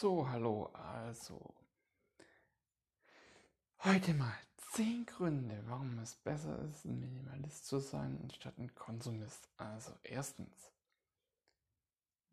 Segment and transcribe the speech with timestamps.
[0.00, 1.56] So, hallo, also.
[3.80, 4.32] Heute mal
[4.74, 9.48] 10 Gründe, warum es besser ist, ein Minimalist zu sein, anstatt ein Konsumist.
[9.56, 10.70] Also, erstens,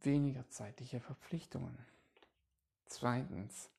[0.02, 1.76] weniger zeitliche Verpflichtungen.
[2.86, 3.72] Zweitens,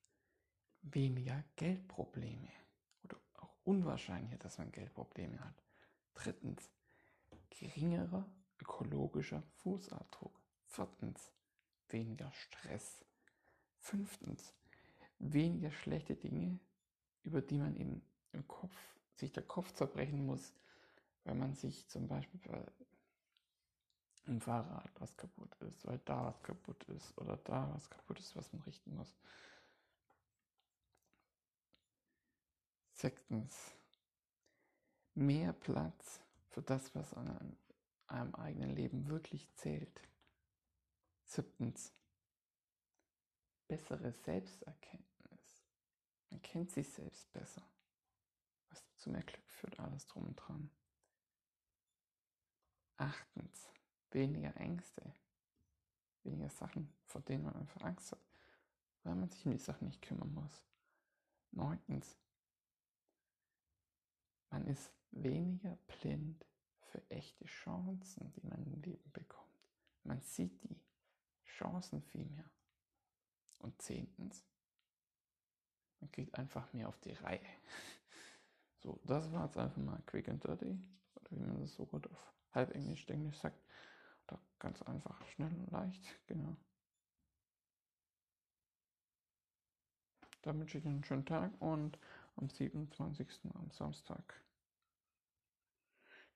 [0.83, 2.51] weniger Geldprobleme.
[3.05, 5.63] Oder auch unwahrscheinlicher, dass man Geldprobleme hat.
[6.15, 6.73] Drittens,
[7.51, 8.29] geringerer
[8.59, 10.41] ökologischer Fußabdruck.
[10.65, 11.31] Viertens,
[11.87, 13.06] weniger Stress.
[13.87, 14.53] Fünftens,
[15.21, 16.59] weniger schlechte Dinge,
[17.23, 18.77] über die man eben im Kopf,
[19.15, 20.53] sich der Kopf zerbrechen muss,
[21.23, 22.67] wenn man sich zum Beispiel bei
[24.27, 28.35] im Fahrrad was kaputt ist, weil da was kaputt ist oder da was kaputt ist,
[28.35, 29.15] was man richten muss.
[32.91, 33.71] Sechstens,
[35.15, 37.57] mehr Platz für das, was an
[38.09, 40.03] einem eigenen Leben wirklich zählt.
[41.25, 41.93] Siebtens,
[43.69, 45.65] bessere Selbsterkenntnis.
[46.31, 47.63] Man kennt sich selbst besser.
[48.71, 50.71] Was zu mehr Glück führt, alles drum und dran.
[52.97, 53.71] Achtens,
[54.11, 55.15] weniger Ängste.
[56.23, 58.21] Weniger Sachen, vor denen man einfach Angst hat,
[59.05, 60.65] weil man sich um die Sachen nicht kümmern muss.
[61.53, 62.17] Neuntens,
[64.51, 66.45] man ist weniger blind
[66.81, 69.47] für echte Chancen, die man im Leben bekommt.
[70.03, 70.81] Man sieht die
[71.45, 72.51] Chancen viel mehr.
[73.67, 74.47] Und zehntens,
[75.99, 77.41] man kriegt einfach mehr auf die Reihe.
[78.79, 80.79] So, das war jetzt einfach mal quick and dirty,
[81.17, 83.59] oder wie man das so gut auf halbenglisch Englisch sagt.
[84.29, 86.57] Oder ganz einfach, schnell und leicht, genau.
[90.43, 91.99] Dann wünsche ich Ihnen einen schönen Tag und
[92.37, 93.27] am 27.
[93.55, 94.41] am Samstag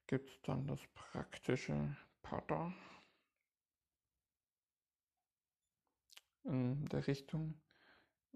[0.08, 2.74] gibt es dann das praktische Pater
[6.44, 7.54] in der Richtung,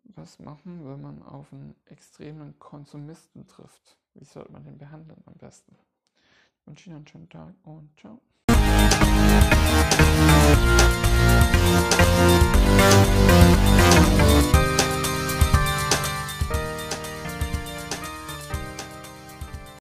[0.05, 3.99] was machen, wenn man auf einen extremen Konsumisten trifft.
[4.15, 5.77] Wie sollte man den behandeln am besten?
[6.61, 8.21] Ich wünsche Ihnen einen schönen Tag und ciao.